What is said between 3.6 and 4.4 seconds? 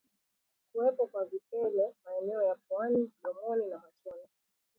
na machoni